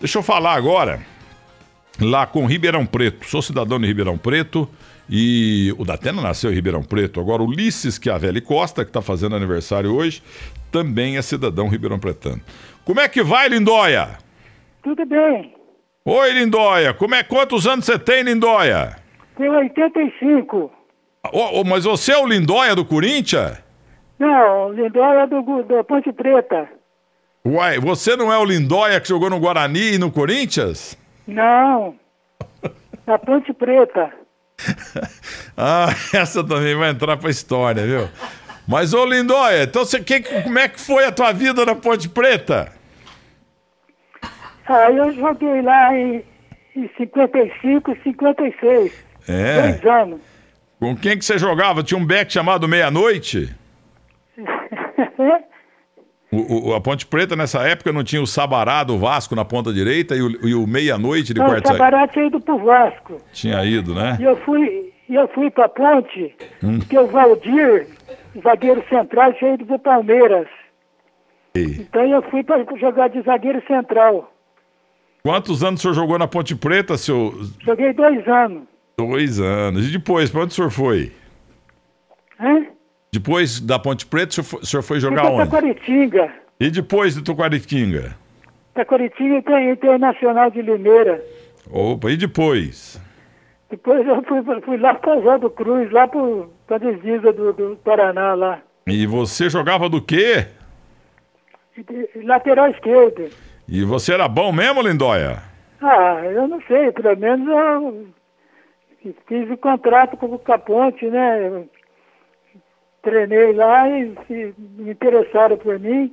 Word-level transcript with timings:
Deixa 0.00 0.18
eu 0.18 0.22
falar 0.22 0.54
agora 0.54 1.00
lá 2.00 2.26
com 2.26 2.46
Ribeirão 2.46 2.84
Preto. 2.84 3.26
Sou 3.26 3.40
cidadão 3.40 3.80
de 3.80 3.86
Ribeirão 3.86 4.18
Preto 4.18 4.68
e 5.08 5.74
o 5.78 5.84
Datena 5.84 6.20
nasceu 6.20 6.50
em 6.50 6.54
Ribeirão 6.54 6.82
Preto. 6.82 7.20
Agora, 7.20 7.42
Ulisses 7.42 7.98
Chiavelli 8.02 8.40
Costa, 8.40 8.84
que 8.84 8.90
está 8.90 9.00
fazendo 9.00 9.36
aniversário 9.36 9.94
hoje, 9.94 10.22
também 10.70 11.16
é 11.16 11.22
cidadão 11.22 11.68
ribeirão 11.68 11.98
pretano. 11.98 12.40
Como 12.84 13.00
é 13.00 13.08
que 13.08 13.22
vai, 13.22 13.48
Lindóia? 13.48 14.18
Tudo 14.82 15.06
bem. 15.06 15.54
Oi, 16.04 16.32
Lindóia. 16.32 16.92
Como 16.92 17.14
é, 17.14 17.22
quantos 17.22 17.66
anos 17.66 17.84
você 17.84 17.98
tem, 17.98 18.22
Lindóia? 18.22 18.96
Tenho 19.36 19.52
85. 19.52 20.70
Oh, 21.32 21.60
oh, 21.60 21.64
mas 21.64 21.84
você 21.84 22.12
é 22.12 22.18
o 22.18 22.26
Lindóia 22.26 22.74
do 22.74 22.84
Corinthians? 22.84 23.58
Não, 24.18 24.68
o 24.68 24.72
Lindóia 24.72 25.22
é 25.22 25.26
do, 25.26 25.42
do 25.62 25.84
Ponte 25.84 26.12
Preta. 26.12 26.68
Uai, 27.46 27.78
você 27.78 28.16
não 28.16 28.32
é 28.32 28.36
o 28.36 28.44
Lindóia 28.44 29.00
que 29.00 29.06
jogou 29.06 29.30
no 29.30 29.38
Guarani 29.38 29.92
e 29.94 29.98
no 29.98 30.10
Corinthians? 30.10 30.98
Não. 31.28 31.94
Na 33.06 33.16
Ponte 33.20 33.52
Preta. 33.52 34.12
ah, 35.56 35.86
essa 36.12 36.42
também 36.42 36.74
vai 36.74 36.90
entrar 36.90 37.16
pra 37.16 37.30
história, 37.30 37.86
viu? 37.86 38.08
Mas, 38.66 38.92
ô 38.92 39.04
Lindóia, 39.06 39.62
então 39.62 39.84
você, 39.84 40.00
que, 40.00 40.22
como 40.42 40.58
é 40.58 40.66
que 40.66 40.80
foi 40.80 41.04
a 41.04 41.12
tua 41.12 41.30
vida 41.32 41.64
na 41.64 41.76
Ponte 41.76 42.08
Preta? 42.08 42.72
Ah, 44.66 44.90
eu 44.90 45.12
joguei 45.14 45.62
lá 45.62 45.96
em, 45.96 46.24
em 46.74 46.90
55 46.98 47.92
e 47.92 48.02
56. 48.02 48.92
É? 49.28 49.62
Dois 49.70 49.86
anos. 49.86 50.20
Com 50.80 50.96
quem 50.96 51.16
que 51.16 51.24
você 51.24 51.38
jogava? 51.38 51.84
Tinha 51.84 51.96
um 51.96 52.04
back 52.04 52.32
chamado 52.32 52.66
Meia-Noite? 52.66 53.54
O, 56.36 56.68
o, 56.68 56.74
a 56.74 56.80
Ponte 56.80 57.06
Preta, 57.06 57.34
nessa 57.34 57.66
época, 57.66 57.92
não 57.92 58.04
tinha 58.04 58.20
o 58.20 58.26
Sabará 58.26 58.84
do 58.84 58.98
Vasco 58.98 59.34
na 59.34 59.44
ponta 59.44 59.72
direita 59.72 60.14
e 60.14 60.20
o, 60.20 60.62
o 60.62 60.66
meia-noite 60.66 61.32
de 61.32 61.40
Não, 61.40 61.48
o 61.48 61.66
Sabará 61.66 62.06
tinha 62.06 62.26
ido 62.26 62.40
pro 62.40 62.58
Vasco. 62.58 63.20
Tinha 63.32 63.64
ido, 63.64 63.94
né? 63.94 64.18
E 64.20 64.24
eu 64.24 64.36
fui, 64.44 64.92
eu 65.08 65.26
fui 65.28 65.50
pra 65.50 65.68
Ponte, 65.68 66.34
porque 66.60 66.98
o 66.98 67.06
Valdir, 67.06 67.86
zagueiro 68.42 68.84
central, 68.88 69.32
tinha 69.34 69.54
ido 69.54 69.64
pro 69.64 69.78
Palmeiras. 69.78 70.46
E 71.54 71.80
Então 71.80 72.04
eu 72.04 72.22
fui 72.30 72.44
pra 72.44 72.62
jogar 72.78 73.08
de 73.08 73.22
zagueiro 73.22 73.62
central. 73.66 74.30
Quantos 75.22 75.64
anos 75.64 75.80
o 75.80 75.82
senhor 75.82 75.94
jogou 75.94 76.18
na 76.18 76.28
Ponte 76.28 76.54
Preta, 76.54 76.98
seu... 76.98 77.34
Joguei 77.64 77.92
dois 77.92 78.26
anos. 78.28 78.62
Dois 78.98 79.40
anos. 79.40 79.88
E 79.88 79.92
depois, 79.92 80.30
pra 80.30 80.42
onde 80.42 80.52
o 80.52 80.54
senhor 80.54 80.70
foi? 80.70 81.12
Hein? 82.38 82.65
Depois 83.16 83.60
da 83.60 83.78
Ponte 83.78 84.04
Preta, 84.04 84.28
o 84.28 84.32
senhor 84.34 84.44
foi, 84.44 84.60
o 84.60 84.66
senhor 84.66 84.82
foi 84.82 85.00
jogar 85.00 85.24
onde? 85.24 85.48
Taquaritinga. 85.48 86.34
E 86.60 86.70
depois 86.70 87.14
de 87.14 87.22
Tuquaritinga? 87.22 88.14
Taquaritinga 88.74 89.40
tem 89.40 89.70
Internacional 89.70 90.50
de 90.50 90.60
Limeira. 90.60 91.24
Opa, 91.70 92.10
e 92.10 92.16
depois? 92.18 93.00
Depois 93.70 94.06
eu 94.06 94.22
fui, 94.24 94.42
fui 94.60 94.76
lá 94.76 94.94
para 94.94 95.16
Oswaldo 95.16 95.48
do 95.48 95.50
Cruz, 95.50 95.90
lá 95.90 96.06
para 96.06 96.76
a 96.76 96.78
divisa 96.78 97.32
do, 97.32 97.54
do 97.54 97.76
Paraná 97.82 98.34
lá. 98.34 98.60
E 98.86 99.06
você 99.06 99.48
jogava 99.48 99.88
do 99.88 100.02
quê? 100.02 100.48
Lateral 102.22 102.68
esquerdo. 102.68 103.30
E 103.66 103.82
você 103.82 104.12
era 104.12 104.28
bom 104.28 104.52
mesmo, 104.52 104.82
Lindóia? 104.82 105.42
Ah, 105.80 106.20
eu 106.22 106.46
não 106.46 106.60
sei, 106.68 106.92
pelo 106.92 107.16
menos 107.16 107.48
eu 107.48 109.14
fiz 109.26 109.50
o 109.50 109.56
contrato 109.56 110.18
com 110.18 110.26
o 110.26 110.38
Caponte, 110.38 111.06
né? 111.06 111.64
Treinei 113.06 113.52
lá 113.52 113.88
e, 113.88 114.12
e 114.28 114.54
me 114.58 114.90
interessaram 114.90 115.56
por 115.56 115.78
mim. 115.78 116.12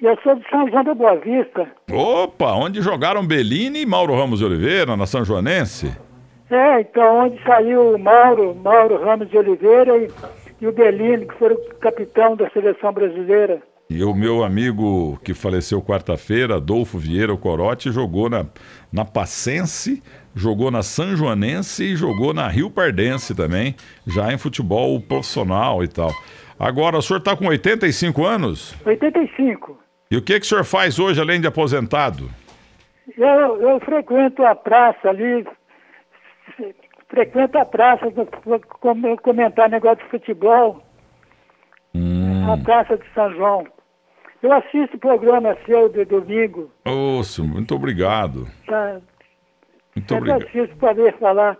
Eu 0.00 0.16
sou 0.22 0.36
de 0.36 0.48
São 0.48 0.70
João 0.70 0.84
da 0.84 0.94
Boa 0.94 1.16
Vista. 1.16 1.66
Opa, 1.92 2.52
onde 2.52 2.80
jogaram 2.80 3.26
Bellini 3.26 3.80
e 3.80 3.86
Mauro 3.86 4.14
Ramos 4.14 4.38
de 4.38 4.44
Oliveira, 4.44 4.96
na 4.96 5.06
São 5.06 5.24
Joanense? 5.24 5.90
É, 6.48 6.82
então 6.82 7.24
onde 7.24 7.42
saiu 7.42 7.96
o 7.96 7.98
Mauro, 7.98 8.54
Mauro 8.54 9.04
Ramos 9.04 9.28
de 9.28 9.36
Oliveira 9.36 9.96
e, 9.96 10.08
e 10.60 10.68
o 10.68 10.72
Bellini, 10.72 11.26
que 11.26 11.34
foram 11.34 11.56
capitão 11.80 12.36
da 12.36 12.48
seleção 12.50 12.92
brasileira. 12.92 13.60
E 13.88 14.02
o 14.02 14.14
meu 14.14 14.42
amigo 14.42 15.18
que 15.22 15.34
faleceu 15.34 15.82
quarta-feira, 15.82 16.56
Adolfo 16.56 16.98
Vieira 16.98 17.36
Corote, 17.36 17.92
jogou 17.92 18.30
na, 18.30 18.46
na 18.92 19.04
Passense, 19.04 20.02
jogou 20.34 20.70
na 20.70 20.82
São 20.82 21.14
Joanense 21.14 21.84
e 21.84 21.96
jogou 21.96 22.32
na 22.32 22.48
Rio 22.48 22.70
Pardense 22.70 23.34
também, 23.34 23.76
já 24.06 24.32
em 24.32 24.38
futebol 24.38 24.98
profissional 25.00 25.84
e 25.84 25.88
tal. 25.88 26.10
Agora, 26.58 26.96
o 26.96 27.02
senhor 27.02 27.18
está 27.18 27.36
com 27.36 27.46
85 27.46 28.24
anos? 28.24 28.74
85. 28.86 29.78
E 30.10 30.16
o 30.16 30.22
que, 30.22 30.38
que 30.40 30.46
o 30.46 30.48
senhor 30.48 30.64
faz 30.64 30.98
hoje, 30.98 31.20
além 31.20 31.40
de 31.40 31.46
aposentado? 31.46 32.30
Eu, 33.18 33.60
eu 33.60 33.80
frequento 33.80 34.44
a 34.44 34.54
praça 34.54 35.10
ali, 35.10 35.46
frequento 37.08 37.58
a 37.58 37.64
praça 37.66 38.10
para 38.10 39.16
comentar 39.22 39.68
negócio 39.68 40.02
de 40.04 40.10
futebol, 40.10 40.82
a 42.50 42.56
praça 42.64 42.96
de 42.96 43.04
São 43.14 43.30
João. 43.34 43.73
Eu 44.44 44.52
assisto 44.52 44.96
o 44.96 45.00
programa 45.00 45.56
seu 45.64 45.88
de 45.88 46.04
domingo, 46.04 46.70
Ô, 46.86 47.22
muito 47.44 47.74
obrigado. 47.74 48.46
tá? 48.66 49.00
Muito 49.96 50.12
Sempre 50.12 50.32
obrigado. 50.32 50.42
assisto 50.46 50.76
para 50.76 50.92
ver 50.92 51.18
falar. 51.18 51.56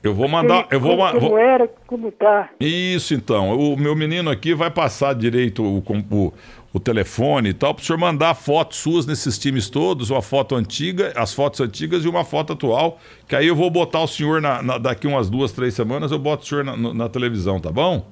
Eu 0.00 0.14
vou 0.14 0.28
mandar. 0.28 0.68
Eu 0.70 0.78
vou, 0.78 0.96
como, 0.96 1.36
era, 1.36 1.66
como 1.88 2.12
tá. 2.12 2.48
Isso 2.60 3.14
então. 3.14 3.58
O 3.58 3.76
meu 3.76 3.96
menino 3.96 4.30
aqui 4.30 4.54
vai 4.54 4.70
passar 4.70 5.12
direito 5.12 5.60
o, 5.64 5.78
o, 5.78 6.32
o 6.72 6.78
telefone 6.78 7.48
e 7.48 7.52
tal, 7.52 7.74
para 7.74 7.82
o 7.82 7.84
senhor 7.84 7.98
mandar 7.98 8.34
fotos 8.34 8.78
suas 8.78 9.06
nesses 9.06 9.36
times 9.36 9.68
todos, 9.68 10.10
uma 10.10 10.22
foto 10.22 10.54
antiga, 10.54 11.12
as 11.16 11.34
fotos 11.34 11.60
antigas 11.60 12.04
e 12.04 12.08
uma 12.08 12.22
foto 12.24 12.52
atual, 12.52 13.00
que 13.26 13.34
aí 13.34 13.48
eu 13.48 13.56
vou 13.56 13.68
botar 13.70 14.02
o 14.02 14.06
senhor 14.06 14.40
na, 14.40 14.62
na- 14.62 14.78
daqui 14.78 15.08
umas 15.08 15.28
duas, 15.28 15.50
três 15.50 15.74
semanas, 15.74 16.12
eu 16.12 16.18
boto 16.20 16.44
o 16.44 16.46
senhor 16.46 16.62
na, 16.62 16.76
na 16.76 17.08
televisão, 17.08 17.58
tá 17.60 17.72
bom? 17.72 18.06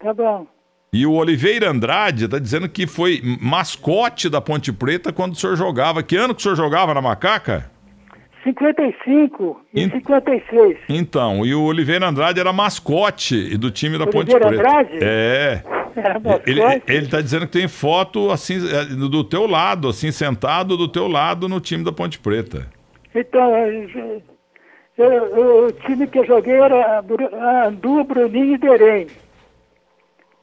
Tá 0.00 0.12
bom. 0.12 0.48
E 0.96 1.04
o 1.06 1.12
Oliveira 1.12 1.68
Andrade 1.70 2.24
está 2.24 2.38
dizendo 2.38 2.68
que 2.68 2.86
foi 2.86 3.20
mascote 3.40 4.30
da 4.30 4.40
Ponte 4.40 4.72
Preta 4.72 5.12
quando 5.12 5.32
o 5.32 5.36
senhor 5.36 5.54
jogava. 5.56 6.02
Que 6.02 6.16
ano 6.16 6.34
que 6.34 6.40
o 6.40 6.42
senhor 6.42 6.54
jogava 6.56 6.94
na 6.94 7.02
Macaca? 7.02 7.70
55 8.42 9.60
e 9.74 9.82
Em- 9.82 9.90
56. 9.90 10.78
Então, 10.88 11.44
e 11.44 11.54
o 11.54 11.62
Oliveira 11.64 12.06
Andrade 12.08 12.38
era 12.40 12.52
mascote 12.52 13.58
do 13.58 13.70
time 13.70 13.98
da 13.98 14.06
Ponte 14.06 14.32
Oliveira 14.34 14.48
Preta. 14.62 14.68
Andrade? 14.78 14.98
É. 15.02 15.62
Era 15.96 16.20
Ele, 16.46 16.60
mascote. 16.62 16.92
ele 16.92 17.06
tá 17.08 17.20
dizendo 17.20 17.46
que 17.46 17.52
tem 17.58 17.68
foto 17.68 18.30
assim 18.30 18.54
é, 18.68 18.84
do 18.84 19.24
teu 19.24 19.46
lado, 19.46 19.88
assim, 19.88 20.10
sentado 20.12 20.76
do 20.76 20.86
teu 20.88 21.08
lado 21.08 21.48
no 21.48 21.60
time 21.60 21.82
da 21.84 21.90
Ponte 21.92 22.18
Preta. 22.18 22.68
Então, 23.14 23.54
eu- 23.56 24.22
eu- 24.98 25.66
o 25.66 25.72
time 25.72 26.06
que 26.06 26.18
eu 26.18 26.26
joguei 26.26 26.54
era 26.54 27.02
Andu, 27.66 28.04
Bruninho 28.04 28.54
e 28.54 28.58
Derem. 28.58 29.06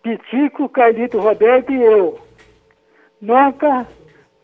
Pitico, 0.03 0.67
Carlito 0.69 1.17
Roberto 1.19 1.71
e 1.71 1.81
eu. 1.81 2.19
Noca, 3.21 3.87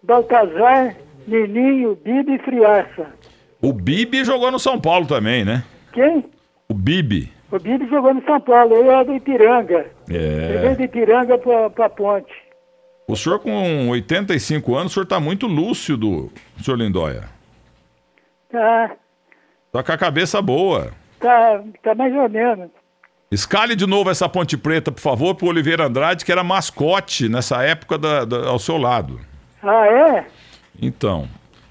Baltazar, 0.01 0.95
Nininho, 1.27 1.95
Bibi 2.03 2.35
e 2.35 2.39
Friaça. 2.39 3.07
O 3.61 3.73
Bibi 3.73 4.23
jogou 4.23 4.49
no 4.51 4.57
São 4.59 4.79
Paulo 4.79 5.05
também, 5.05 5.43
né? 5.43 5.63
Quem? 5.91 6.23
O 6.69 6.73
Bibi. 6.73 7.31
O 7.51 7.59
Bibi 7.59 7.87
jogou 7.89 8.13
no 8.13 8.23
São 8.23 8.39
Paulo, 8.39 8.75
eu 8.75 8.89
era 8.91 9.03
do 9.03 9.13
Ipiranga. 9.15 9.85
Ele 10.07 10.57
veio 10.59 10.71
É. 10.71 10.75
do 10.75 10.83
Ipiranga 10.83 11.37
pra, 11.37 11.69
pra 11.69 11.89
ponte. 11.89 12.31
O 13.07 13.15
senhor 13.15 13.39
com 13.39 13.89
85 13.89 14.75
anos, 14.75 14.91
o 14.91 14.93
senhor 14.93 15.05
tá 15.07 15.19
muito 15.19 15.45
lúcido, 15.47 16.31
senhor 16.63 16.77
Lindóia. 16.77 17.23
Tá, 18.49 18.91
Tá 19.71 19.83
com 19.83 19.91
a 19.91 19.97
cabeça 19.97 20.41
boa. 20.41 20.91
tá, 21.19 21.61
tá 21.83 21.93
mais 21.95 22.13
ou 22.15 22.29
menos. 22.29 22.69
Escale 23.33 23.75
de 23.75 23.85
novo 23.85 24.09
essa 24.09 24.27
Ponte 24.27 24.57
Preta, 24.57 24.91
por 24.91 25.01
favor, 25.01 25.35
pro 25.35 25.49
Oliveira 25.49 25.85
Andrade, 25.85 26.25
que 26.25 26.31
era 26.31 26.43
mascote 26.43 27.29
nessa 27.29 27.61
época 27.63 27.95
da- 27.95 28.25
da- 28.25 28.47
ao 28.49 28.57
seu 28.57 28.75
lado. 28.75 29.19
Ah, 29.61 29.85
é? 29.85 30.25
Então, 30.81 31.27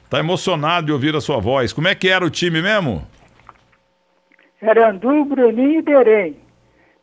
tá 0.08 0.20
emocionado 0.20 0.86
de 0.86 0.92
ouvir 0.92 1.16
a 1.16 1.20
sua 1.20 1.38
voz. 1.40 1.72
Como 1.72 1.88
é 1.88 1.96
que 1.96 2.08
era 2.08 2.24
o 2.24 2.30
time 2.30 2.62
mesmo? 2.62 3.04
Era 4.62 4.90
Andu, 4.90 5.24
Bruninho 5.24 5.80
e 5.80 5.82
Derem. 5.82 6.36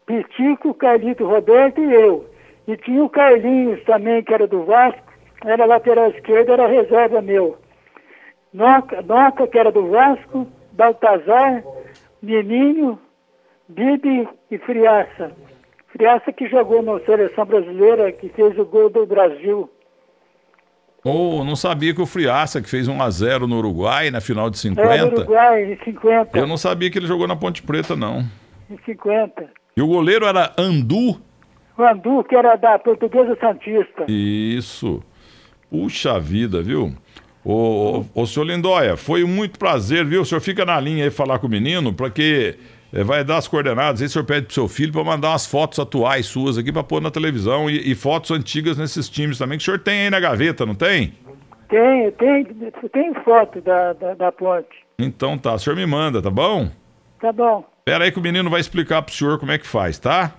Pitico, 0.06 0.74
Carlito 0.74 1.26
Roberto 1.28 1.82
e 1.82 1.94
eu. 1.94 2.30
E 2.66 2.78
tinha 2.78 3.04
o 3.04 3.10
Carlinhos 3.10 3.84
também, 3.84 4.24
que 4.24 4.34
era 4.34 4.48
do 4.48 4.64
Vasco. 4.64 5.02
Era 5.44 5.66
lateral 5.66 6.12
esquerdo, 6.12 6.54
era 6.54 6.66
reserva 6.68 7.22
meu. 7.22 7.58
Noca, 8.54 9.02
Noca 9.02 9.48
que 9.48 9.60
era 9.60 9.72
do 9.72 9.90
Vasco. 9.90 10.48
Baltazar, 10.72 11.62
Nininho, 12.22 13.00
Bibi 13.68 14.28
e 14.52 14.58
Friaça. 14.60 15.32
Friaça 15.92 16.32
que 16.32 16.48
jogou 16.48 16.82
na 16.82 17.00
seleção 17.06 17.46
brasileira, 17.46 18.12
que 18.12 18.30
fez 18.30 18.58
o 18.60 18.66
gol 18.66 18.90
do 18.90 19.06
Brasil. 19.06 19.70
Oh, 21.04 21.44
não 21.44 21.56
sabia 21.56 21.94
que 21.94 22.02
o 22.02 22.06
Friaça, 22.06 22.62
que 22.62 22.70
fez 22.70 22.88
1 22.88 23.02
a 23.02 23.10
0 23.10 23.48
no 23.48 23.58
Uruguai 23.60 24.10
na 24.10 24.20
final 24.20 24.50
de 24.50 24.58
Era 24.68 25.06
do 25.06 25.18
50. 25.18 25.22
Uruguai, 25.22 25.74
em 25.74 25.78
50. 25.84 26.38
Eu 26.38 26.48
não 26.48 26.58
sabia 26.58 26.90
que 26.90 26.98
ele 26.98 27.06
jogou 27.06 27.28
na 27.28 27.36
Ponte 27.36 27.62
Preta, 27.62 27.96
não. 27.96 28.26
Em 28.70 28.78
50. 28.86 29.50
E 29.78 29.82
o 29.82 29.88
goleiro 29.88 30.26
era 30.26 30.52
Andu. 30.58 31.22
O 31.78 31.84
Andu, 31.84 32.24
que 32.24 32.36
era 32.36 32.56
da 32.56 32.80
Portuguesa 32.80 33.38
Santista. 33.40 34.06
Isso. 34.08 35.04
Puxa 35.70 36.20
vida, 36.20 36.62
viu? 36.62 36.94
Ô, 37.44 38.00
ô, 38.00 38.22
ô, 38.22 38.26
senhor 38.26 38.46
Lindóia, 38.46 38.98
foi 38.98 39.24
muito 39.24 39.60
prazer, 39.60 40.06
viu? 40.06 40.22
O 40.22 40.26
senhor 40.26 40.42
fica 40.42 40.66
na 40.66 40.80
linha 40.80 41.04
aí 41.04 41.12
falar 41.12 41.38
com 41.38 41.46
o 41.46 41.50
menino, 41.50 41.94
para 41.94 42.10
que 42.10 42.58
é, 42.58 42.75
vai 42.92 43.24
dar 43.24 43.38
as 43.38 43.48
coordenadas. 43.48 44.02
Aí 44.02 44.08
o 44.08 44.10
senhor 44.10 44.26
pede 44.26 44.46
pro 44.46 44.54
seu 44.54 44.68
filho 44.68 44.92
para 44.92 45.04
mandar 45.04 45.30
umas 45.30 45.46
fotos 45.46 45.80
atuais 45.80 46.26
suas 46.26 46.58
aqui 46.58 46.72
para 46.72 46.84
pôr 46.84 47.02
na 47.02 47.12
televisão 47.12 47.70
e, 47.70 47.92
e, 47.92 47.96
fotos 47.96 48.32
antigas 48.32 48.78
nesses 48.78 49.10
times 49.10 49.38
também, 49.38 49.58
que 49.58 49.64
o 49.64 49.66
senhor 49.66 49.80
tem 49.80 50.04
aí 50.04 50.10
na 50.10 50.20
gaveta, 50.20 50.66
não 50.66 50.76
tem? 50.76 51.14
Tem, 51.68 52.12
tem, 52.12 52.46
tem 52.94 53.14
foto 53.24 53.60
da, 53.62 53.94
da, 53.94 54.14
da 54.14 54.32
ponte. 54.32 54.86
Então 55.00 55.38
tá, 55.38 55.56
o 55.56 55.60
senhor 55.60 55.76
me 55.76 55.86
manda, 55.86 56.22
tá 56.22 56.30
bom? 56.30 56.70
Tá 57.20 57.32
bom. 57.34 57.66
Pera 57.84 58.04
aí 58.04 58.12
que 58.12 58.20
o 58.20 58.22
menino 58.22 58.50
vai 58.50 58.60
explicar 58.60 59.02
pro 59.02 59.14
senhor 59.14 59.40
como 59.40 59.52
é 59.52 59.58
que 59.58 59.68
faz, 59.68 60.00
tá? 60.00 60.34